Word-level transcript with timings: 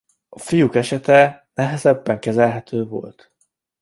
A 0.29 0.39
fiúk 0.39 0.75
esete 0.75 1.49
nehezebben 1.53 2.19
kezelhető 2.19 2.85
volt. 2.85 3.31